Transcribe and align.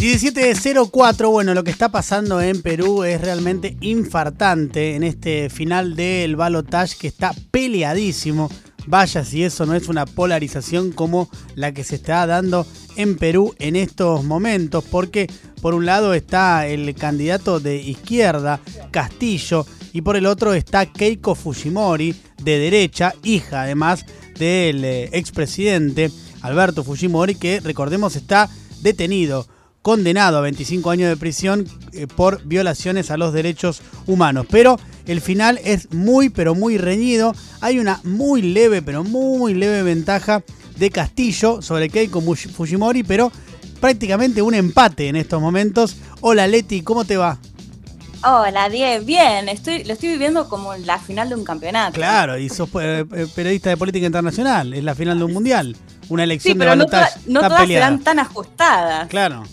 17.04, 0.00 1.30
bueno, 1.30 1.52
lo 1.52 1.62
que 1.62 1.70
está 1.70 1.90
pasando 1.90 2.40
en 2.40 2.62
Perú 2.62 3.04
es 3.04 3.20
realmente 3.20 3.76
infartante 3.82 4.94
en 4.94 5.02
este 5.02 5.50
final 5.50 5.94
del 5.94 6.36
balotage 6.36 6.96
que 6.96 7.06
está 7.06 7.34
peleadísimo. 7.50 8.50
Vaya 8.86 9.26
si 9.26 9.44
eso 9.44 9.66
no 9.66 9.74
es 9.74 9.88
una 9.88 10.06
polarización 10.06 10.92
como 10.92 11.28
la 11.54 11.74
que 11.74 11.84
se 11.84 11.96
está 11.96 12.26
dando 12.26 12.66
en 12.96 13.18
Perú 13.18 13.54
en 13.58 13.76
estos 13.76 14.24
momentos, 14.24 14.84
porque 14.90 15.26
por 15.60 15.74
un 15.74 15.84
lado 15.84 16.14
está 16.14 16.66
el 16.66 16.94
candidato 16.94 17.60
de 17.60 17.76
izquierda, 17.76 18.58
Castillo, 18.90 19.66
y 19.92 20.00
por 20.00 20.16
el 20.16 20.24
otro 20.24 20.54
está 20.54 20.86
Keiko 20.86 21.34
Fujimori, 21.34 22.16
de 22.42 22.58
derecha, 22.58 23.12
hija 23.22 23.64
además 23.64 24.06
del 24.38 24.82
eh, 24.82 25.10
expresidente 25.12 26.10
Alberto 26.40 26.84
Fujimori, 26.84 27.34
que 27.34 27.60
recordemos 27.60 28.16
está 28.16 28.48
detenido 28.80 29.46
condenado 29.82 30.38
a 30.38 30.42
25 30.42 30.90
años 30.90 31.08
de 31.08 31.16
prisión 31.16 31.66
eh, 31.92 32.06
por 32.06 32.42
violaciones 32.44 33.10
a 33.10 33.16
los 33.16 33.32
derechos 33.32 33.82
humanos. 34.06 34.46
Pero 34.50 34.78
el 35.06 35.20
final 35.20 35.58
es 35.64 35.92
muy, 35.92 36.28
pero 36.28 36.54
muy 36.54 36.78
reñido. 36.78 37.34
Hay 37.60 37.78
una 37.78 38.00
muy 38.04 38.42
leve, 38.42 38.82
pero 38.82 39.04
muy 39.04 39.54
leve 39.54 39.82
ventaja 39.82 40.42
de 40.76 40.90
Castillo 40.90 41.62
sobre 41.62 41.88
Keiko 41.88 42.20
Fujimori, 42.20 43.02
pero 43.02 43.30
prácticamente 43.80 44.42
un 44.42 44.54
empate 44.54 45.08
en 45.08 45.16
estos 45.16 45.40
momentos. 45.40 45.96
Hola 46.20 46.46
Leti, 46.46 46.82
¿cómo 46.82 47.04
te 47.04 47.16
va? 47.16 47.38
Hola, 48.22 48.68
Diego, 48.68 49.04
bien, 49.06 49.48
estoy, 49.48 49.82
lo 49.84 49.94
estoy 49.94 50.10
viviendo 50.10 50.46
como 50.46 50.74
la 50.74 50.98
final 50.98 51.30
de 51.30 51.36
un 51.36 51.44
campeonato. 51.44 51.94
Claro, 51.94 52.36
y 52.36 52.50
sos 52.50 52.68
eh, 52.78 53.06
eh, 53.14 53.26
periodista 53.34 53.70
de 53.70 53.78
política 53.78 54.04
internacional, 54.04 54.74
es 54.74 54.84
la 54.84 54.94
final 54.94 55.18
de 55.18 55.24
un 55.24 55.32
mundial, 55.32 55.74
una 56.10 56.24
elección 56.24 56.52
sí, 56.52 56.58
pero 56.58 56.72
de 56.72 56.76
no, 56.76 56.84
no 57.26 57.40
todas 57.40 57.66
serán 57.66 58.00
tan 58.00 58.18
ajustadas. 58.18 59.08
Claro. 59.08 59.44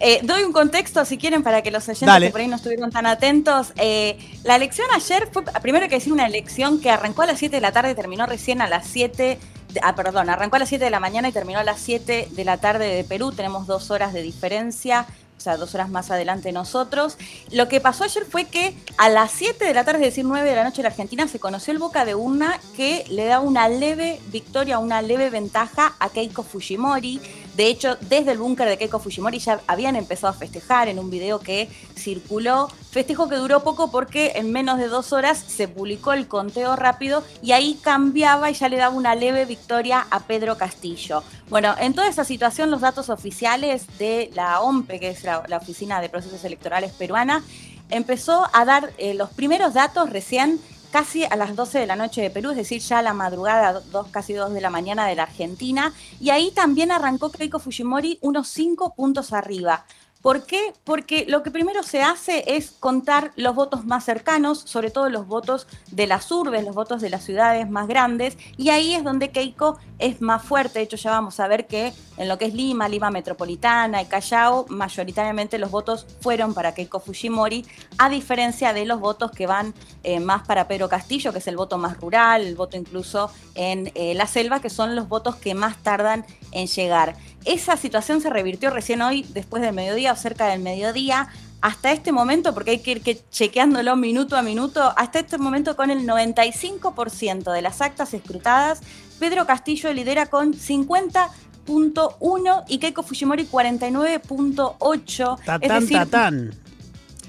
Eh, 0.00 0.20
doy 0.22 0.42
un 0.42 0.52
contexto, 0.52 1.04
si 1.04 1.18
quieren, 1.18 1.42
para 1.42 1.62
que 1.62 1.70
los 1.70 1.88
oyentes 1.88 2.20
que 2.20 2.30
por 2.30 2.40
ahí 2.40 2.48
no 2.48 2.56
estuvieron 2.56 2.90
tan 2.90 3.06
atentos. 3.06 3.72
Eh, 3.76 4.18
la 4.44 4.56
elección 4.56 4.86
ayer 4.94 5.28
fue, 5.32 5.42
primero 5.60 5.84
hay 5.84 5.88
que 5.88 5.96
decir, 5.96 6.12
una 6.12 6.26
elección 6.26 6.80
que 6.80 6.90
arrancó 6.90 7.22
a 7.22 7.26
las 7.26 7.38
7 7.38 7.56
de 7.56 7.60
la 7.60 7.72
tarde 7.72 7.90
y 7.90 7.94
terminó 7.94 8.26
recién 8.26 8.60
a 8.62 8.68
las 8.68 8.86
7. 8.86 9.38
Ah, 9.82 9.94
perdón, 9.94 10.30
arrancó 10.30 10.56
a 10.56 10.60
las 10.60 10.68
7 10.68 10.84
de 10.84 10.90
la 10.90 11.00
mañana 11.00 11.28
y 11.28 11.32
terminó 11.32 11.58
a 11.58 11.64
las 11.64 11.80
7 11.80 12.28
de 12.30 12.44
la 12.44 12.58
tarde 12.58 12.86
de 12.94 13.04
Perú. 13.04 13.32
Tenemos 13.32 13.66
dos 13.66 13.90
horas 13.90 14.12
de 14.12 14.22
diferencia 14.22 15.06
o 15.38 15.40
sea, 15.40 15.56
dos 15.56 15.74
horas 15.74 15.88
más 15.88 16.10
adelante 16.10 16.50
nosotros. 16.50 17.16
Lo 17.52 17.68
que 17.68 17.80
pasó 17.80 18.02
ayer 18.02 18.24
fue 18.24 18.46
que 18.46 18.74
a 18.96 19.08
las 19.08 19.30
7 19.30 19.64
de 19.64 19.72
la 19.72 19.84
tarde, 19.84 20.00
es 20.00 20.06
decir, 20.06 20.24
9 20.24 20.48
de 20.48 20.56
la 20.56 20.64
noche 20.64 20.78
de 20.78 20.82
la 20.82 20.88
Argentina, 20.88 21.28
se 21.28 21.38
conoció 21.38 21.72
el 21.72 21.78
boca 21.78 22.04
de 22.04 22.16
urna 22.16 22.58
que 22.76 23.04
le 23.08 23.24
da 23.26 23.38
una 23.38 23.68
leve 23.68 24.20
victoria, 24.32 24.80
una 24.80 25.00
leve 25.00 25.30
ventaja 25.30 25.94
a 26.00 26.08
Keiko 26.10 26.42
Fujimori. 26.42 27.20
De 27.58 27.66
hecho, 27.66 27.96
desde 28.02 28.30
el 28.30 28.38
búnker 28.38 28.68
de 28.68 28.78
Keiko 28.78 29.00
Fujimori 29.00 29.40
ya 29.40 29.60
habían 29.66 29.96
empezado 29.96 30.32
a 30.32 30.32
festejar 30.32 30.86
en 30.86 31.00
un 31.00 31.10
video 31.10 31.40
que 31.40 31.68
circuló. 31.96 32.68
Festejo 32.92 33.28
que 33.28 33.34
duró 33.34 33.64
poco 33.64 33.90
porque 33.90 34.34
en 34.36 34.52
menos 34.52 34.78
de 34.78 34.86
dos 34.86 35.12
horas 35.12 35.44
se 35.44 35.66
publicó 35.66 36.12
el 36.12 36.28
conteo 36.28 36.76
rápido 36.76 37.24
y 37.42 37.50
ahí 37.50 37.76
cambiaba 37.82 38.48
y 38.48 38.54
ya 38.54 38.68
le 38.68 38.76
daba 38.76 38.94
una 38.94 39.16
leve 39.16 39.44
victoria 39.44 40.06
a 40.08 40.20
Pedro 40.20 40.56
Castillo. 40.56 41.24
Bueno, 41.50 41.74
en 41.80 41.94
toda 41.94 42.06
esa 42.06 42.22
situación 42.22 42.70
los 42.70 42.80
datos 42.80 43.10
oficiales 43.10 43.86
de 43.98 44.30
la 44.34 44.60
OMPE, 44.60 45.00
que 45.00 45.08
es 45.08 45.24
la, 45.24 45.42
Oficina 45.60 46.00
de 46.00 46.08
Procesos 46.08 46.44
Electorales 46.44 46.92
Peruana, 46.92 47.42
empezó 47.90 48.48
a 48.52 48.64
dar 48.66 48.92
eh, 48.98 49.14
los 49.14 49.30
primeros 49.30 49.74
datos 49.74 50.10
recién 50.10 50.60
casi 50.90 51.24
a 51.24 51.36
las 51.36 51.54
12 51.54 51.78
de 51.78 51.86
la 51.86 51.96
noche 51.96 52.22
de 52.22 52.30
Perú, 52.30 52.50
es 52.50 52.56
decir, 52.56 52.80
ya 52.80 52.98
a 52.98 53.02
la 53.02 53.14
madrugada, 53.14 53.80
dos, 53.92 54.08
casi 54.08 54.32
2 54.32 54.52
de 54.54 54.60
la 54.60 54.70
mañana 54.70 55.06
de 55.06 55.14
la 55.14 55.24
Argentina, 55.24 55.92
y 56.20 56.30
ahí 56.30 56.50
también 56.50 56.90
arrancó 56.90 57.30
Keiko 57.30 57.58
Fujimori 57.58 58.18
unos 58.22 58.48
5 58.48 58.94
puntos 58.94 59.32
arriba. 59.32 59.84
¿Por 60.22 60.46
qué? 60.46 60.72
Porque 60.82 61.26
lo 61.28 61.44
que 61.44 61.52
primero 61.52 61.84
se 61.84 62.02
hace 62.02 62.56
es 62.56 62.72
contar 62.72 63.30
los 63.36 63.54
votos 63.54 63.84
más 63.84 64.04
cercanos, 64.04 64.58
sobre 64.58 64.90
todo 64.90 65.08
los 65.10 65.28
votos 65.28 65.68
de 65.92 66.08
las 66.08 66.32
urbes, 66.32 66.64
los 66.64 66.74
votos 66.74 67.00
de 67.00 67.08
las 67.08 67.22
ciudades 67.22 67.70
más 67.70 67.86
grandes, 67.86 68.36
y 68.56 68.70
ahí 68.70 68.94
es 68.94 69.04
donde 69.04 69.30
Keiko 69.30 69.78
es 70.00 70.20
más 70.20 70.42
fuerte. 70.42 70.80
De 70.80 70.84
hecho, 70.86 70.96
ya 70.96 71.12
vamos 71.12 71.38
a 71.38 71.46
ver 71.46 71.68
que 71.68 71.92
en 72.16 72.28
lo 72.28 72.36
que 72.36 72.46
es 72.46 72.54
Lima, 72.54 72.88
Lima 72.88 73.10
Metropolitana 73.10 74.02
y 74.02 74.06
Callao, 74.06 74.66
mayoritariamente 74.68 75.56
los 75.56 75.70
votos 75.70 76.04
fueron 76.20 76.52
para 76.52 76.74
Keiko 76.74 76.98
Fujimori, 76.98 77.64
a 77.96 78.10
diferencia 78.10 78.72
de 78.72 78.86
los 78.86 78.98
votos 78.98 79.30
que 79.30 79.46
van 79.46 79.72
eh, 80.02 80.18
más 80.18 80.44
para 80.46 80.66
Pedro 80.66 80.88
Castillo, 80.88 81.32
que 81.32 81.38
es 81.38 81.46
el 81.46 81.56
voto 81.56 81.78
más 81.78 81.96
rural, 82.00 82.44
el 82.44 82.56
voto 82.56 82.76
incluso 82.76 83.30
en 83.54 83.92
eh, 83.94 84.14
la 84.14 84.26
selva, 84.26 84.60
que 84.60 84.68
son 84.68 84.96
los 84.96 85.08
votos 85.08 85.36
que 85.36 85.54
más 85.54 85.76
tardan 85.82 86.26
en 86.50 86.66
llegar. 86.66 87.14
Esa 87.44 87.76
situación 87.76 88.20
se 88.20 88.30
revirtió 88.30 88.70
recién 88.70 89.00
hoy, 89.00 89.22
después 89.22 89.62
del 89.62 89.74
mediodía 89.74 90.07
o 90.12 90.16
cerca 90.16 90.48
del 90.48 90.60
mediodía. 90.60 91.28
Hasta 91.60 91.90
este 91.90 92.12
momento, 92.12 92.54
porque 92.54 92.70
hay 92.72 92.78
que 92.78 92.92
ir 92.92 93.02
chequeándolo 93.30 93.96
minuto 93.96 94.36
a 94.36 94.42
minuto, 94.42 94.92
hasta 94.96 95.18
este 95.18 95.38
momento 95.38 95.74
con 95.74 95.90
el 95.90 96.06
95% 96.06 97.52
de 97.52 97.62
las 97.62 97.80
actas 97.80 98.14
escrutadas, 98.14 98.80
Pedro 99.18 99.44
Castillo 99.46 99.92
lidera 99.92 100.26
con 100.26 100.54
50.1 100.54 102.64
y 102.68 102.78
Keiko 102.78 103.02
Fujimori 103.02 103.48
49.8. 103.48 105.44
Tatán, 105.44 105.88
tatán. 105.88 106.54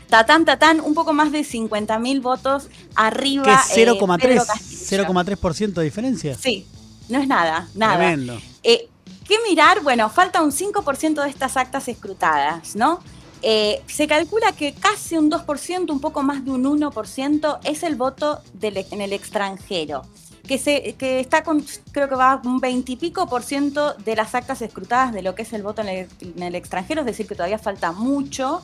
Tatán, 0.09 0.45
tatán, 0.45 0.81
un 0.81 0.95
poco 0.95 1.13
más 1.13 1.31
de 1.31 1.41
50.000 1.41 2.21
votos 2.21 2.67
arriba. 2.95 3.43
¿Qué 3.43 3.51
es 3.51 3.77
0,3% 3.77 5.63
eh, 5.63 5.67
de 5.67 5.83
diferencia? 5.83 6.35
Sí, 6.35 6.65
no 7.09 7.19
es 7.19 7.27
nada, 7.27 7.67
nada. 7.75 7.97
Tremendo. 7.97 8.41
Eh, 8.63 8.88
¿Qué 9.29 9.35
mirar? 9.47 9.83
Bueno, 9.83 10.09
falta 10.09 10.41
un 10.41 10.51
5% 10.51 11.23
de 11.23 11.29
estas 11.29 11.55
actas 11.55 11.87
escrutadas, 11.87 12.75
¿no? 12.75 12.99
Eh, 13.43 13.79
se 13.85 14.07
calcula 14.07 14.53
que 14.53 14.73
casi 14.73 15.17
un 15.17 15.29
2%, 15.29 15.91
un 15.91 16.01
poco 16.01 16.23
más 16.23 16.43
de 16.43 16.49
un 16.49 16.63
1%, 16.63 17.59
es 17.63 17.83
el 17.83 17.95
voto 17.95 18.41
en 18.59 19.01
el 19.01 19.13
extranjero, 19.13 20.01
que, 20.47 20.57
se, 20.57 20.95
que 20.97 21.19
está 21.19 21.43
con, 21.43 21.63
creo 21.91 22.09
que 22.09 22.15
va 22.15 22.41
un 22.43 22.59
20 22.59 22.91
y 22.91 22.95
pico 22.95 23.29
por 23.29 23.43
ciento 23.43 23.93
de 23.93 24.15
las 24.15 24.33
actas 24.33 24.63
escrutadas 24.63 25.13
de 25.13 25.21
lo 25.21 25.35
que 25.35 25.43
es 25.43 25.53
el 25.53 25.61
voto 25.61 25.83
en 25.83 25.89
el, 25.89 26.07
en 26.21 26.41
el 26.41 26.55
extranjero, 26.55 27.01
es 27.01 27.05
decir, 27.05 27.27
que 27.27 27.35
todavía 27.35 27.59
falta 27.59 27.91
mucho 27.91 28.63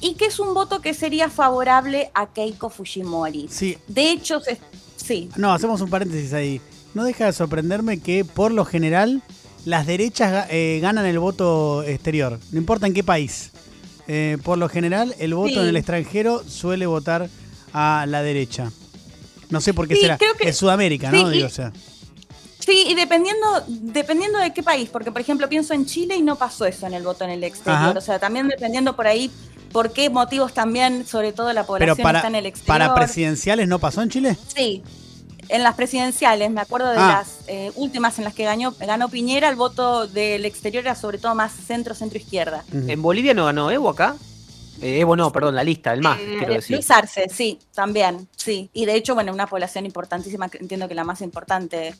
y 0.00 0.14
que 0.14 0.26
es 0.26 0.38
un 0.38 0.54
voto 0.54 0.80
que 0.80 0.94
sería 0.94 1.28
favorable 1.28 2.12
a 2.14 2.28
Keiko 2.28 2.70
Fujimori. 2.70 3.48
Sí. 3.50 3.78
De 3.88 4.12
hecho, 4.12 4.40
sí. 4.94 5.28
No, 5.34 5.52
hacemos 5.52 5.80
un 5.80 5.90
paréntesis 5.90 6.32
ahí. 6.34 6.60
No 6.94 7.02
deja 7.02 7.26
de 7.26 7.32
sorprenderme 7.32 7.98
que 7.98 8.24
por 8.24 8.52
lo 8.52 8.64
general 8.64 9.20
las 9.64 9.86
derechas 9.86 10.46
eh, 10.50 10.78
ganan 10.82 11.06
el 11.06 11.18
voto 11.18 11.82
exterior, 11.82 12.38
no 12.52 12.58
importa 12.58 12.86
en 12.86 12.94
qué 12.94 13.02
país. 13.02 13.50
Eh, 14.06 14.36
por 14.42 14.58
lo 14.58 14.68
general, 14.68 15.14
el 15.18 15.34
voto 15.34 15.62
en 15.62 15.68
el 15.68 15.76
extranjero 15.76 16.42
suele 16.46 16.86
votar 16.86 17.28
a 17.72 18.04
la 18.06 18.22
derecha. 18.22 18.70
No 19.48 19.60
sé 19.60 19.72
por 19.72 19.88
qué 19.88 19.96
será. 19.96 20.18
Que, 20.18 20.26
es 20.40 20.56
Sudamérica, 20.56 21.10
¿no? 21.10 21.30
Digo, 21.30 21.48
Sí, 22.58 22.86
y 22.88 22.94
dependiendo, 22.94 23.46
dependiendo 23.68 24.38
de 24.38 24.54
qué 24.54 24.62
país, 24.62 24.88
porque 24.90 25.12
por 25.12 25.20
ejemplo 25.20 25.50
pienso 25.50 25.74
en 25.74 25.84
Chile 25.84 26.16
y 26.16 26.22
no 26.22 26.36
pasó 26.36 26.64
eso 26.64 26.86
en 26.86 26.94
el 26.94 27.02
voto 27.02 27.24
en 27.24 27.30
el 27.30 27.44
exterior. 27.44 27.96
O 27.96 28.00
sea, 28.00 28.18
también 28.18 28.48
dependiendo 28.48 28.96
por 28.96 29.06
ahí 29.06 29.30
por 29.70 29.92
qué 29.92 30.08
motivos 30.08 30.54
también, 30.54 31.06
sobre 31.06 31.32
todo 31.32 31.52
la 31.52 31.66
población 31.66 31.98
está 32.16 32.28
en 32.28 32.34
el 32.36 32.46
exterior. 32.46 32.78
¿Para 32.78 32.94
presidenciales 32.94 33.68
no 33.68 33.78
pasó 33.78 34.00
en 34.00 34.08
Chile? 34.08 34.38
Sí, 34.54 34.82
en 35.48 35.62
las 35.62 35.74
presidenciales, 35.74 36.50
me 36.50 36.60
acuerdo 36.60 36.90
de 36.90 36.98
ah. 36.98 37.18
las 37.18 37.48
eh, 37.48 37.72
últimas 37.76 38.18
en 38.18 38.24
las 38.24 38.34
que 38.34 38.44
ganó, 38.44 38.74
ganó 38.78 39.08
Piñera, 39.08 39.48
el 39.48 39.56
voto 39.56 40.06
del 40.06 40.44
exterior 40.44 40.84
era 40.84 40.94
sobre 40.94 41.18
todo 41.18 41.34
más 41.34 41.52
centro, 41.52 41.94
centro 41.94 42.18
izquierda. 42.18 42.64
¿En 42.72 43.00
Bolivia 43.02 43.34
no 43.34 43.44
ganó 43.46 43.70
Evo 43.70 43.90
acá? 43.90 44.16
Eh, 44.80 45.00
Evo 45.00 45.16
no, 45.16 45.30
perdón, 45.32 45.54
la 45.54 45.64
lista, 45.64 45.92
el 45.92 46.00
más, 46.00 46.18
eh, 46.20 46.36
quiero 46.38 46.54
decir. 46.54 46.76
Luis 46.76 46.90
Arce, 46.90 47.28
sí, 47.28 47.58
también, 47.74 48.28
sí. 48.36 48.70
Y 48.72 48.86
de 48.86 48.94
hecho, 48.94 49.14
bueno, 49.14 49.32
una 49.32 49.46
población 49.46 49.86
importantísima, 49.86 50.48
entiendo 50.60 50.88
que 50.88 50.94
la 50.94 51.04
más 51.04 51.20
importante, 51.20 51.94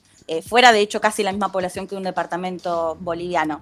fuera 0.49 0.73
de 0.73 0.81
hecho 0.81 1.03
casi 1.03 1.23
la 1.23 1.33
misma 1.33 1.53
población 1.53 1.87
que 1.87 1.97
un 1.97 2.03
departamento 2.03 2.97
boliviano. 2.99 3.61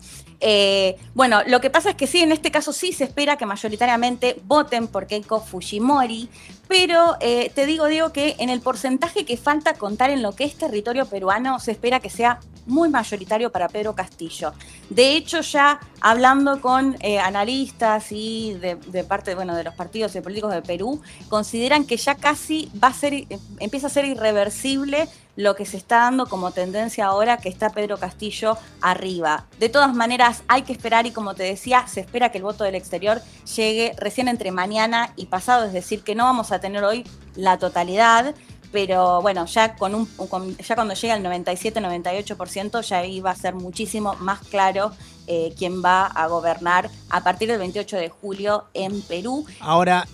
bueno, 1.13 1.43
lo 1.47 1.61
que 1.61 1.71
pasa 1.71 1.91
es 1.91 1.97
que 1.97 2.07
sí, 2.07 2.21
en 2.21 2.31
este 2.31 2.53
caso 2.53 2.73
sí 2.73 2.93
se 2.93 3.05
espera 3.05 3.37
que 3.37 3.47
mayoritariamente 3.47 4.41
voten 4.45 4.87
por 4.87 5.09
Keiko 5.09 5.41
Fujimori, 5.41 6.29
pero 6.73 7.19
eh, 7.21 7.51
te 7.55 7.67
digo, 7.67 7.87
Diego, 7.87 8.13
que 8.13 8.37
en 8.39 8.49
el 8.49 8.63
porcentaje 8.63 9.27
que 9.27 9.37
falta 9.37 9.75
contar 9.75 10.09
en 10.09 10.23
lo 10.23 10.33
que 10.33 10.45
es 10.45 10.55
territorio 10.55 11.05
peruano, 11.05 11.61
se 11.61 11.71
espera 11.73 12.01
que 12.01 12.09
sea 12.09 12.41
muy 12.67 12.89
mayoritario 12.89 13.51
para 13.51 13.69
Pedro 13.69 13.95
Castillo. 13.95 14.53
De 14.91 15.17
hecho, 15.17 15.41
ya 15.41 15.81
hablando 16.01 16.61
con 16.61 16.97
eh, 17.01 17.19
analistas 17.19 18.07
y 18.11 18.55
de, 18.55 19.05
parte 19.05 19.35
bueno, 19.35 19.55
de 19.55 19.65
los 19.65 19.75
partidos 19.75 20.13
políticos 20.23 20.53
de 20.53 20.63
Perú, 20.63 21.01
consideran 21.29 21.85
que 21.85 21.97
ya 21.97 22.15
casi 22.15 22.71
va 22.83 22.89
a 22.89 22.95
ser, 22.95 23.27
empieza 23.59 23.87
a 23.87 23.91
ser 23.91 24.05
irreversible 24.05 25.09
lo 25.37 25.57
que 25.57 25.65
se 25.65 25.77
está 25.77 26.01
dando 26.01 26.27
como 26.27 26.51
tendencia 26.51 27.07
ahora 27.07 27.39
que 27.39 27.49
está 27.49 27.71
Pedro 27.71 27.99
Castillo 27.99 28.59
arriba. 28.81 29.47
De 29.59 29.69
todas 29.69 29.95
maneras, 29.95 30.43
hay 30.49 30.63
que 30.63 30.73
esperar 30.73 31.07
y 31.07 31.11
como 31.11 31.35
te 31.35 31.43
decía, 31.43 31.87
se 31.87 32.01
espera 32.01 32.31
que 32.31 32.39
el 32.39 32.45
voto 32.45 32.65
del 32.65 32.75
exterior 32.75 33.23
llegue 33.57 33.95
recién 33.97 34.29
entre 34.29 34.51
mañana 34.51 35.13
y 35.17 35.27
pasado, 35.27 35.65
es 35.65 35.73
decir, 35.73 36.03
que 36.03 36.15
no 36.15 36.25
vamos 36.25 36.53
a 36.53 36.61
tener 36.61 36.85
hoy 36.85 37.05
la 37.35 37.59
totalidad, 37.59 38.35
pero 38.73 39.21
bueno, 39.21 39.45
ya, 39.47 39.77
con 39.77 39.95
un, 39.95 40.09
ya 40.59 40.75
cuando 40.75 40.95
llega 40.95 41.15
al 41.15 41.23
97-98% 41.23 42.83
ya 42.83 43.05
iba 43.05 43.31
a 43.31 43.37
ser 43.37 43.55
muchísimo 43.55 44.15
más 44.15 44.41
claro 44.41 44.93
eh, 45.27 45.53
quién 45.57 45.85
va 45.85 46.07
a 46.07 46.27
gobernar 46.27 46.91
a 47.11 47.23
partir 47.23 47.49
del 47.49 47.59
28 47.59 47.97
de 47.99 48.09
julio 48.09 48.65
en 48.75 49.03
Perú. 49.03 49.45
Ahora, 49.61 50.09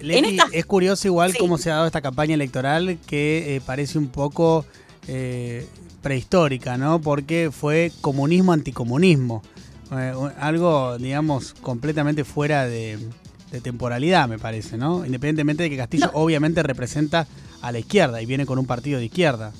es 0.52 0.66
curioso 0.66 1.06
igual 1.06 1.34
cómo 1.38 1.56
se 1.56 1.70
ha 1.70 1.74
dado 1.74 1.86
esta 1.86 2.02
campaña 2.02 2.34
electoral 2.34 2.98
que 3.06 3.56
eh, 3.56 3.60
parece 3.64 3.96
un 3.96 4.08
poco 4.08 4.66
eh, 5.06 5.66
prehistórica, 6.02 6.76
¿no? 6.76 7.00
Porque 7.00 7.50
fue 7.52 7.92
comunismo 8.00 8.52
anticomunismo. 8.52 9.42
algo, 10.38 10.98
digamos, 10.98 11.54
completamente 11.54 12.24
fuera 12.24 12.66
de, 12.66 12.98
temporalidad, 13.62 14.28
me 14.28 14.38
parece, 14.38 14.76
¿no? 14.76 15.04
Independientemente 15.04 15.62
de 15.64 15.70
que 15.70 15.76
Castillo 15.76 16.10
obviamente 16.14 16.62
representa 16.62 17.26
a 17.62 17.72
la 17.72 17.78
izquierda 17.78 18.22
y 18.22 18.26
viene 18.26 18.46
con 18.46 18.58
un 18.58 18.66
partido 18.66 18.98
de 18.98 19.06
izquierda. 19.06 19.52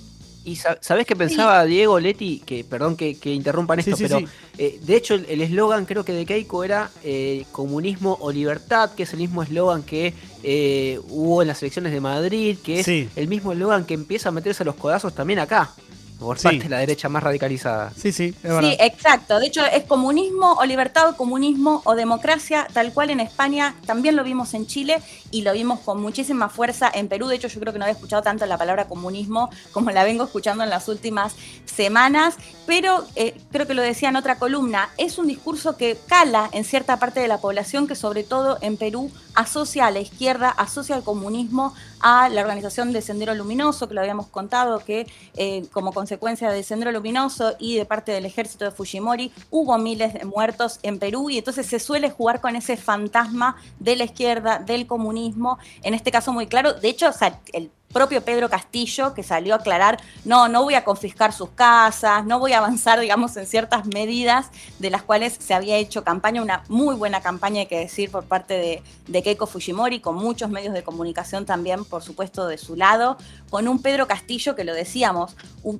Y 0.45 0.57
sabes 0.57 1.07
qué 1.07 1.15
pensaba 1.15 1.63
Diego 1.67 2.01
Leti, 2.01 2.43
que 2.45 2.65
perdón 2.65 2.97
que, 2.97 3.19
interrumpan 3.25 3.81
esto, 3.81 3.97
pero 3.99 4.21
eh, 4.57 4.81
de 4.83 4.97
hecho 4.97 5.15
el 5.15 5.43
eslogan 5.43 5.85
creo 5.85 6.05
que 6.05 6.13
de 6.13 6.25
Keiko 6.25 6.65
era 6.65 6.91
eh, 7.05 7.45
comunismo 7.53 8.17
o 8.21 8.33
libertad, 8.33 8.93
que 8.95 9.03
es 9.03 9.13
el 9.13 9.19
mismo 9.19 9.43
eslogan 9.43 9.83
que 9.83 10.15
eh, 10.43 11.01
hubo 11.11 11.43
en 11.43 11.49
las 11.49 11.61
elecciones 11.63 11.93
de 11.93 12.01
Madrid, 12.01 12.57
que 12.65 12.81
es 12.81 12.89
el 12.89 13.29
mismo 13.29 13.53
eslogan 13.53 13.85
que 13.85 13.93
empieza 13.93 14.31
a 14.31 14.33
meterse 14.33 14.63
a 14.63 14.67
los 14.67 14.77
codazos 14.77 15.15
también 15.15 15.39
acá 15.39 15.75
por 16.19 16.41
parte 16.41 16.59
de 16.59 16.69
la 16.69 16.79
derecha 16.79 17.09
más 17.09 17.23
radicalizada. 17.23 17.93
Sí, 17.97 18.13
sí, 18.13 18.35
es 18.43 18.43
verdad. 18.43 18.71
Sí, 18.71 18.77
exacto. 18.81 19.39
De 19.39 19.47
hecho, 19.47 19.65
es 19.65 19.85
comunismo 19.85 20.55
o 20.55 20.65
libertad, 20.65 21.15
comunismo 21.17 21.81
o 21.85 21.95
democracia, 21.95 22.67
tal 22.73 22.93
cual 22.93 23.11
en 23.11 23.21
España, 23.21 23.77
también 23.87 24.17
lo 24.17 24.25
vimos 24.25 24.53
en 24.55 24.67
Chile 24.67 25.01
y 25.31 25.43
lo 25.43 25.53
vimos 25.53 25.81
con 25.81 26.01
muchísima 26.01 26.49
fuerza 26.49 26.91
en 26.93 27.09
Perú. 27.09 27.29
De 27.29 27.37
hecho, 27.37 27.49
yo 27.49 27.61
creo 27.61 27.73
que 27.73 27.79
no 27.79 27.85
había 27.85 27.95
escuchado 27.95 28.23
tanto 28.23 28.47
la 28.47 28.59
palabra 28.59 28.89
comunismo 28.89 29.49
como 29.73 29.91
la 29.93 30.03
vengo 30.03 30.25
escuchando 30.25 30.65
en 30.65 30.71
las 30.71 30.89
últimas 30.89 31.37
semanas, 31.67 32.35
pero 32.67 33.07
eh, 33.15 33.35
creo 33.53 33.67
que 33.67 33.75
lo 33.75 33.83
decía 33.83 34.09
en 34.09 34.17
otra 34.17 34.39
columna, 34.39 34.91
es 34.99 35.19
un 35.19 35.29
discurso 35.29 35.77
que 35.77 35.97
cala 36.09 36.51
en 36.53 36.65
cierta 36.65 36.99
parte 36.99 37.21
de 37.21 37.29
la 37.29 37.39
población 37.39 37.87
que 37.87 37.95
sobre 37.95 38.25
todo 38.25 38.59
en 38.61 38.77
Perú 38.77 39.11
asocia 39.35 39.87
a 39.87 39.91
la 39.93 40.01
izquierda, 40.01 40.51
asocia 40.51 40.97
al 40.97 41.05
comunismo 41.05 41.75
a 42.01 42.29
la 42.29 42.41
organización 42.41 42.93
de 42.93 43.03
Sendero 43.03 43.35
Luminoso, 43.35 43.89
que 43.89 43.95
lo 43.95 44.01
habíamos 44.01 44.27
contado, 44.27 44.85
que 44.85 45.07
eh, 45.37 45.65
como 45.73 45.93
consecuencia 45.93 46.08
de 46.17 46.63
Sendero 46.63 46.93
Luminoso 46.93 47.55
y 47.59 47.77
de 47.77 47.85
parte 47.85 48.13
del 48.13 48.25
ejército 48.25 48.65
de 48.65 48.71
Fujimori 48.71 49.33
hubo 49.51 49.77
miles 49.79 50.15
de 50.15 50.25
muertos 50.25 50.79
en 50.83 50.99
Perú 50.99 51.31
y 51.31 51.39
entonces 51.39 51.67
se 51.67 51.79
suele 51.79 52.11
jugar 52.11 52.41
con 52.41 52.57
ese 52.57 52.77
fantasma 52.77 53.57
de 53.79 53.97
la 53.97 54.05
izquierda, 54.05 54.59
del 54.59 54.87
comunismo, 54.87 55.59
en 55.83 55.95
este 55.95 56.11
caso 56.11 56.33
muy 56.33 56.47
claro. 56.47 56.75
De 56.75 56.89
hecho, 56.89 57.11
el 57.53 57.71
propio 57.93 58.23
Pedro 58.23 58.49
Castillo, 58.51 59.15
que 59.15 59.23
salió 59.23 59.55
a 59.55 59.59
aclarar, 59.59 59.99
no, 60.25 60.49
no 60.49 60.63
voy 60.63 60.75
a 60.75 60.85
confiscar 60.85 61.33
sus 61.33 61.51
casas, 61.51 62.25
no 62.27 62.39
voy 62.39 62.53
a 62.53 62.59
avanzar, 62.59 63.01
digamos, 63.01 63.37
en 63.37 63.47
ciertas 63.47 63.87
medidas 63.87 64.51
de 64.79 64.91
las 64.91 65.03
cuales 65.03 65.37
se 65.41 65.55
había 65.55 65.77
hecho 65.77 66.05
campaña, 66.05 66.43
una 66.43 66.63
muy 66.69 66.95
buena 66.97 67.21
campaña, 67.21 67.61
hay 67.61 67.67
que 67.67 67.79
decir, 67.79 68.11
por 68.11 68.25
parte 68.25 68.83
de, 69.07 69.23
Keiko 69.23 69.47
Fujimori, 69.47 70.01
con 70.01 70.15
muchos 70.15 70.49
medios 70.51 70.75
de 70.75 70.83
comunicación 70.83 71.45
también, 71.45 71.85
por 71.85 72.03
supuesto, 72.03 72.47
de 72.47 72.59
su 72.59 72.77
lado, 72.77 73.17
con 73.51 73.67
un 73.67 73.83
Pedro 73.83 74.07
Castillo 74.07 74.55
que 74.55 74.65
lo 74.65 74.75
decíamos, 74.75 75.37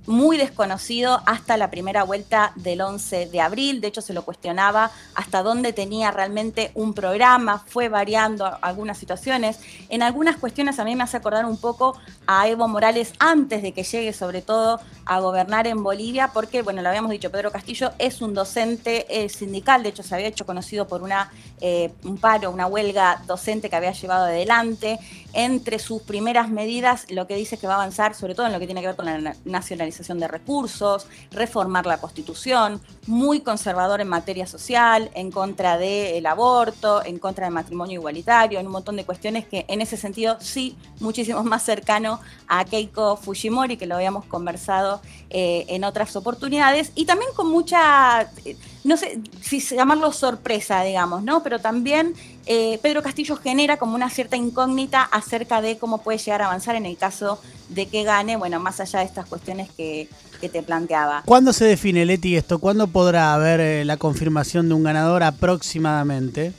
muy 0.07 0.37
desconocido 0.37 1.23
hasta 1.27 1.57
la 1.57 1.71
primera 1.71 2.03
vuelta 2.03 2.53
del 2.57 2.81
11 2.81 3.27
de 3.27 3.41
abril, 3.41 3.81
de 3.81 3.89
hecho 3.89 4.01
se 4.01 4.13
lo 4.13 4.25
cuestionaba 4.25 4.91
hasta 5.15 5.43
dónde 5.43 5.73
tenía 5.73 6.11
realmente 6.11 6.73
un 6.75 6.95
programa, 6.95 7.63
fue 7.67 7.89
variando 7.89 8.59
algunas 8.63 8.99
situaciones, 8.99 9.61
en 9.89 10.03
algunas 10.03 10.37
cuestiones 10.37 10.79
a 10.79 10.85
mí 10.85 10.97
me 10.97 11.05
hace 11.05 11.17
acordar 11.17 11.45
un 11.45 11.59
poco 11.59 11.98
a 12.27 12.49
Evo 12.49 12.69
Morales 12.69 13.13
antes 13.19 13.63
de 13.63 13.73
que 13.73 13.83
llegue 13.83 14.13
sobre 14.13 14.43
todo 14.43 14.81
a 15.09 15.21
gobernar 15.21 15.67
en 15.67 15.83
Bolivia, 15.83 16.31
porque, 16.35 16.61
bueno, 16.61 16.83
lo 16.83 16.89
habíamos 16.91 17.11
dicho, 17.11 17.31
Pedro 17.31 17.51
Castillo 17.51 17.93
es 17.99 18.21
un 18.21 18.35
docente 18.35 19.07
eh, 19.09 19.31
sindical, 19.31 19.83
de 19.83 19.89
hecho 19.89 20.03
se 20.03 20.15
había 20.15 20.27
hecho 20.27 20.45
conocido 20.45 20.87
por 20.87 21.03
una, 21.03 21.33
eh, 21.63 21.91
un 22.05 22.19
paro, 22.19 22.51
una 22.51 22.67
huelga 22.67 23.23
docente 23.27 23.71
que 23.71 23.77
había 23.77 23.93
llevado 23.93 24.27
adelante. 24.27 24.99
Entre 25.33 25.79
sus 25.79 26.03
primeras 26.03 26.51
medidas, 26.51 27.11
lo 27.11 27.27
que 27.27 27.37
dice 27.37 27.59
que 27.59 27.67
va 27.67 27.75
a 27.75 27.77
avanzar, 27.77 28.15
sobre 28.15 28.35
todo 28.35 28.47
en 28.47 28.53
lo 28.53 28.59
que 28.59 28.67
tiene 28.67 28.81
que 28.81 28.89
ver 28.89 28.97
con 28.97 29.07
la 29.07 29.35
nacionalización 29.45 30.19
de 30.19 30.29
recursos, 30.29 31.07
reformar 31.31 31.87
la 31.87 31.99
Constitución, 31.99 32.81
muy 33.07 33.41
conservador 33.41 34.01
en 34.01 34.09
materia 34.09 34.47
social, 34.47 35.11
en 35.15 35.31
contra 35.31 35.79
del 35.79 36.25
aborto, 36.27 37.05
en 37.05 37.19
contra 37.19 37.47
del 37.47 37.55
matrimonio 37.55 37.95
igualitario, 37.95 38.59
en 38.59 38.67
un 38.67 38.73
montón 38.73 38.97
de 38.97 39.05
cuestiones 39.05 39.47
que 39.47 39.65
en 39.69 39.81
ese 39.81 39.97
sentido 39.97 40.37
sí, 40.41 40.77
muchísimo 41.01 41.43
más 41.45 41.63
cercano 41.63 42.21
a 42.47 42.65
Keiko 42.65 43.17
Fujimori, 43.17 43.77
que 43.77 43.87
lo 43.87 43.95
habíamos 43.95 44.25
conversado 44.27 44.98
eh, 45.31 45.67
en 45.69 45.85
otras 45.85 46.17
oportunidades, 46.17 46.93
y 46.95 47.05
también 47.05 47.31
con 47.35 47.49
mucha, 47.51 48.31
eh, 48.45 48.57
no 48.85 48.97
sé 48.97 49.21
si 49.41 49.61
llamarlo 49.61 50.13
sorpresa, 50.13 50.83
digamos, 50.83 51.23
¿no? 51.23 51.43
Pero 51.43 51.59
también 51.59 52.15
eh, 52.47 52.79
Pedro 52.83 53.03
Castillo 53.03 53.37
genera 53.37 53.77
como 53.77 53.95
una 53.95 54.09
cierta 54.11 54.37
incógnita 54.37 55.03
acerca 55.03 55.61
de 55.61 55.79
cómo 55.79 55.99
puede 55.99 56.19
llegar 56.19 56.43
a 56.43 56.47
avanzar 56.47 56.77
en 56.77 56.87
el 56.87 56.97
caso 56.97 57.41
de 57.69 57.87
que 57.87 58.05
gane, 58.05 58.37
bueno, 58.37 58.59
más 58.61 58.81
allá 58.81 59.01
de 59.01 59.05
estas 59.05 59.27
cuestiones 59.27 59.69
que, 59.77 60.09
que 60.41 60.49
te 60.49 60.63
planteaba. 60.63 61.23
¿Cuándo 61.27 61.53
se 61.53 61.67
define, 61.67 62.07
Leti, 62.07 62.37
esto? 62.37 62.59
¿Cuándo 62.59 62.87
podrá 62.87 63.35
haber 63.35 63.85
la 63.85 63.97
confirmación 63.99 64.69
de 64.69 64.75
un 64.75 64.85
ganador 64.85 65.23
aproximadamente? 65.23 66.53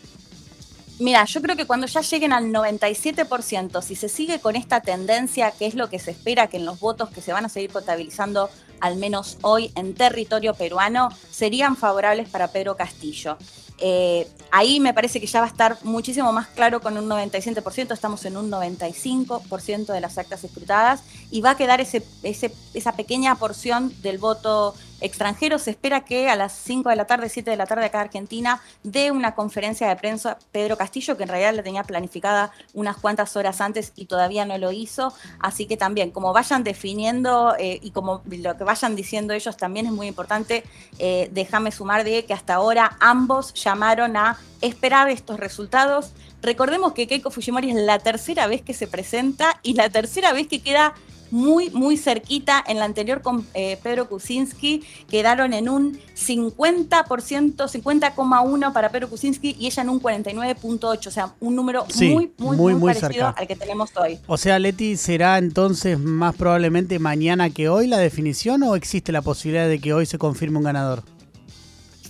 Mira, 0.99 1.23
yo 1.23 1.41
creo 1.41 1.55
que 1.55 1.65
cuando 1.65 1.87
ya 1.87 2.01
lleguen 2.01 2.33
al 2.33 2.47
97%, 2.47 3.81
si 3.81 3.95
se 3.95 4.09
sigue 4.09 4.41
con 4.41 4.57
esta 4.57 4.81
tendencia, 4.81 5.51
que 5.51 5.65
es 5.65 5.73
lo 5.73 5.89
que 5.89 5.97
se 5.97 6.11
espera 6.11 6.47
que 6.47 6.57
en 6.57 6.65
los 6.65 6.81
votos 6.81 7.09
que 7.09 7.21
se 7.21 7.31
van 7.31 7.45
a 7.45 7.49
seguir 7.49 7.71
contabilizando, 7.71 8.49
al 8.81 8.97
menos 8.97 9.37
hoy 9.41 9.71
en 9.75 9.93
territorio 9.93 10.53
peruano, 10.55 11.07
serían 11.31 11.77
favorables 11.77 12.27
para 12.27 12.49
Pedro 12.49 12.75
Castillo. 12.75 13.37
Eh, 13.81 14.27
ahí 14.51 14.81
me 14.81 14.93
parece 14.93 15.21
que 15.21 15.27
ya 15.27 15.39
va 15.39 15.45
a 15.45 15.49
estar 15.49 15.77
muchísimo 15.83 16.33
más 16.33 16.47
claro 16.47 16.81
con 16.81 16.97
un 16.97 17.07
97%, 17.07 17.93
estamos 17.93 18.25
en 18.25 18.35
un 18.35 18.51
95% 18.51 19.93
de 19.93 20.01
las 20.01 20.17
actas 20.17 20.43
escrutadas 20.43 21.01
y 21.31 21.39
va 21.39 21.51
a 21.51 21.57
quedar 21.57 21.79
ese, 21.79 22.03
esa 22.23 22.91
pequeña 22.97 23.35
porción 23.35 23.93
del 24.01 24.17
voto 24.17 24.75
extranjero. 25.01 25.59
Se 25.59 25.71
espera 25.71 26.05
que 26.05 26.29
a 26.29 26.35
las 26.35 26.53
5 26.53 26.89
de 26.89 26.95
la 26.95 27.05
tarde, 27.05 27.29
7 27.29 27.49
de 27.49 27.57
la 27.57 27.65
tarde 27.65 27.85
acá 27.85 27.99
en 27.99 28.05
Argentina, 28.05 28.61
dé 28.83 29.11
una 29.11 29.35
conferencia 29.35 29.87
de 29.87 29.95
prensa 29.95 30.37
Pedro 30.51 30.77
Castillo, 30.77 31.17
que 31.17 31.23
en 31.23 31.29
realidad 31.29 31.53
la 31.53 31.63
tenía 31.63 31.83
planificada 31.83 32.51
unas 32.73 32.97
cuantas 32.97 33.35
horas 33.35 33.61
antes 33.61 33.93
y 33.95 34.05
todavía 34.05 34.45
no 34.45 34.57
lo 34.57 34.71
hizo. 34.71 35.13
Así 35.39 35.65
que 35.65 35.77
también, 35.77 36.11
como 36.11 36.33
vayan 36.33 36.63
definiendo 36.63 37.55
eh, 37.57 37.79
y 37.81 37.91
como 37.91 38.21
lo 38.25 38.57
que 38.57 38.63
vayan 38.63 38.95
diciendo 38.95 39.33
ellos, 39.33 39.57
también 39.57 39.85
es 39.85 39.91
muy 39.91 40.07
importante, 40.07 40.63
eh, 40.97 41.29
déjame 41.31 41.71
sumar 41.71 42.03
de 42.03 42.25
que 42.25 42.33
hasta 42.33 42.55
ahora 42.55 42.97
ambos 42.99 43.53
llamaron 43.53 44.17
a 44.17 44.37
esperar 44.61 45.09
estos 45.09 45.39
resultados. 45.39 46.11
Recordemos 46.41 46.93
que 46.93 47.07
Keiko 47.07 47.31
Fujimori 47.31 47.71
es 47.71 47.75
la 47.75 47.99
tercera 47.99 48.47
vez 48.47 48.61
que 48.61 48.73
se 48.73 48.87
presenta 48.87 49.59
y 49.61 49.73
la 49.73 49.89
tercera 49.89 50.31
vez 50.31 50.47
que 50.47 50.61
queda 50.61 50.93
muy, 51.31 51.69
muy 51.69 51.97
cerquita. 51.97 52.63
En 52.67 52.77
la 52.77 52.85
anterior 52.85 53.21
con 53.21 53.45
eh, 53.53 53.77
Pedro 53.81 54.07
Kuczynski 54.09 54.83
quedaron 55.09 55.53
en 55.53 55.69
un 55.69 55.99
50%, 56.15 57.55
50,1 57.55 58.73
para 58.73 58.89
Pedro 58.89 59.09
Kuczynski 59.09 59.55
y 59.59 59.67
ella 59.67 59.83
en 59.83 59.89
un 59.89 60.01
49,8. 60.01 61.07
O 61.07 61.11
sea, 61.11 61.33
un 61.39 61.55
número 61.55 61.85
muy, 61.99 62.31
muy, 62.37 62.57
muy, 62.57 62.93
parecido 62.93 63.33
al 63.35 63.47
que 63.47 63.55
tenemos 63.55 63.89
hoy. 63.95 64.19
O 64.27 64.37
sea, 64.37 64.59
Leti, 64.59 64.97
¿será 64.97 65.37
entonces 65.37 65.99
más 65.99 66.35
probablemente 66.35 66.99
mañana 66.99 67.49
que 67.49 67.69
hoy 67.69 67.87
la 67.87 67.97
definición 67.97 68.63
o 68.63 68.75
existe 68.75 69.11
la 69.11 69.21
posibilidad 69.21 69.67
de 69.67 69.79
que 69.79 69.93
hoy 69.93 70.05
se 70.05 70.17
confirme 70.17 70.57
un 70.57 70.63
ganador? 70.63 71.03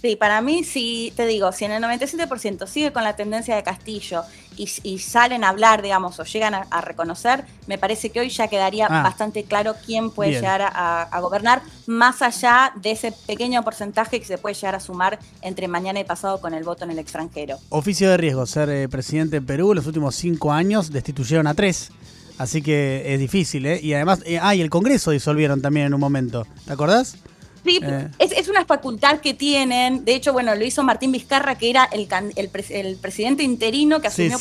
Sí, 0.01 0.15
para 0.15 0.41
mí, 0.41 0.63
sí, 0.63 1.11
te 1.15 1.25
digo, 1.25 1.51
si 1.51 1.65
en 1.65 1.71
el 1.71 1.83
97% 1.83 2.67
sigue 2.67 2.93
con 2.93 3.03
la 3.03 3.17
tendencia 3.17 3.55
de 3.55 3.63
Castillo 3.63 4.23
y, 4.55 4.97
salen 4.99 5.43
a 5.43 5.49
hablar, 5.49 5.81
digamos, 5.81 6.19
o 6.19 6.23
llegan 6.23 6.53
a, 6.53 6.81
reconocer, 6.81 7.45
me 7.67 7.77
parece 7.77 8.09
que 8.09 8.19
hoy 8.19 8.29
ya 8.29 8.47
quedaría 8.47 8.87
ah. 8.89 9.03
bastante 9.03 9.43
claro 9.43 9.75
quién 9.85 10.09
puede 10.11 10.31
llegar 10.31 10.61
a, 10.61 11.19
gobernar, 11.21 11.61
más 11.85 12.21
allá 12.21 12.71
de 12.75 12.91
ese 12.91 13.11
pequeño 13.11 13.63
porcentaje 13.63 14.19
que 14.19 14.25
se 14.25 14.37
puede 14.37 14.55
llegar 14.55 14.75
a 14.75 14.79
sumar 14.79 15.19
entre 15.41 15.67
mañana 15.67 15.99
y 15.99 16.03
pasado 16.03 16.39
con 16.39 16.53
el 16.53 16.63
voto 16.63 16.85
en 16.85 16.91
el 16.91 16.99
extranjero. 16.99 17.57
Oficio 17.69 18.09
de 18.09 18.17
riesgo, 18.17 18.45
ser 18.45 18.69
eh, 18.69 18.87
presidente 18.87 19.39
de 19.39 19.41
Perú, 19.45 19.73
los 19.73 19.85
últimos 19.85 20.15
cinco 20.15 20.51
años 20.51 20.91
destituyeron 20.91 21.47
a 21.47 21.53
tres. 21.53 21.91
Así 22.37 22.61
que 22.61 23.13
es 23.13 23.19
difícil, 23.19 23.65
¿eh? 23.65 23.81
Y 23.83 23.93
además, 23.93 24.21
eh, 24.25 24.39
ah, 24.41 24.55
y 24.55 24.61
el 24.61 24.69
Congreso 24.69 25.11
disolvieron 25.11 25.61
también 25.61 25.87
en 25.87 25.93
un 25.93 25.99
momento. 25.99 26.47
¿Te 26.65 26.71
acordás? 26.71 27.17
Sí, 27.69 27.79
eh. 27.83 28.09
es, 28.17 28.47
una 28.47 28.65
facultad 28.65 29.19
que 29.19 29.35
tienen. 29.35 30.03
De 30.03 30.15
hecho, 30.15 30.33
bueno, 30.33 30.55
lo 30.55 30.65
hizo 30.65 30.83
Martín 30.83 31.11
Vizcarra, 31.11 31.55
que 31.55 31.69
era 31.69 31.87
el, 31.91 32.07
el, 32.35 32.97
presidente 32.97 33.43
interino 33.43 34.01
que 34.01 34.07
asumió 34.07 34.37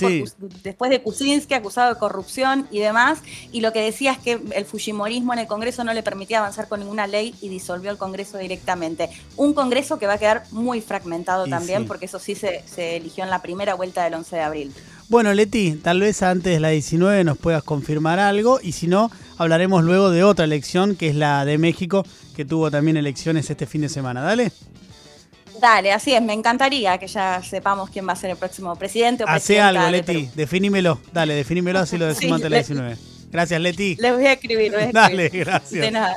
después 0.62 0.90
de 0.90 1.02
Kuczynski, 1.02 1.52
acusado 1.52 1.92
de 1.92 2.00
corrupción 2.00 2.66
y 2.70 2.78
demás. 2.78 3.18
Y 3.52 3.60
lo 3.60 3.72
que 3.74 3.82
decía 3.82 4.12
es 4.12 4.18
que 4.18 4.40
el 4.54 4.64
Fujimorismo 4.64 5.34
en 5.34 5.40
el 5.40 5.46
Congreso 5.46 5.84
no 5.84 5.92
le 5.92 6.02
permitía 6.02 6.38
avanzar 6.38 6.68
con 6.68 6.80
ninguna 6.80 7.06
ley 7.06 7.34
y 7.42 7.50
disolvió 7.50 7.90
el 7.90 7.98
Congreso 7.98 8.38
directamente. 8.38 9.10
Un 9.36 9.52
Congreso 9.52 9.98
que 9.98 10.06
va 10.06 10.14
a 10.14 10.18
quedar 10.18 10.44
muy 10.50 10.80
fragmentado 10.80 11.46
también, 11.46 11.86
porque 11.86 12.06
eso 12.06 12.18
sí 12.18 12.34
se, 12.34 12.62
se 12.66 12.96
eligió 12.96 13.24
en 13.24 13.30
la 13.30 13.42
primera 13.42 13.74
vuelta 13.74 14.04
del 14.04 14.14
11 14.14 14.36
de 14.36 14.42
abril. 14.42 14.72
Bueno, 15.08 15.32
Leti, 15.32 15.72
tal 15.72 16.00
vez 16.00 16.22
antes 16.22 16.52
de 16.52 16.60
la 16.60 16.68
19 16.68 17.24
nos 17.24 17.38
puedas 17.38 17.62
confirmar 17.62 18.18
algo 18.18 18.60
y 18.62 18.72
si 18.72 18.88
no, 18.88 19.10
hablaremos 19.38 19.82
luego 19.82 20.10
de 20.10 20.22
otra 20.22 20.44
elección, 20.44 20.96
que 20.96 21.08
es 21.08 21.14
la 21.14 21.46
de 21.46 21.56
México, 21.56 22.04
que 22.36 22.44
tuvo 22.44 22.70
también 22.70 22.98
elecciones 22.98 23.48
este 23.48 23.64
fin 23.66 23.80
de 23.80 23.88
semana. 23.88 24.20
Dale. 24.20 24.52
Dale, 25.60 25.92
así 25.92 26.12
es, 26.12 26.22
me 26.22 26.34
encantaría 26.34 26.98
que 26.98 27.06
ya 27.06 27.42
sepamos 27.42 27.88
quién 27.88 28.06
va 28.06 28.12
a 28.12 28.16
ser 28.16 28.30
el 28.30 28.36
próximo 28.36 28.76
presidente 28.76 29.24
o 29.24 29.28
Hace 29.28 29.60
algo, 29.60 29.88
Leti, 29.90 30.28
definímelo, 30.34 31.00
dale, 31.12 31.34
definímelo 31.34 31.80
así 31.80 31.98
lo 31.98 32.06
decimos 32.08 32.36
ante 32.36 32.50
la 32.50 32.56
19. 32.58 32.96
Gracias, 33.30 33.60
Leti. 33.60 33.96
Les 33.96 34.12
voy 34.12 34.26
a 34.26 34.32
escribir, 34.32 34.72
Dale, 34.92 35.28
gracias. 35.28 35.82
De 35.82 35.90
nada. 35.90 36.16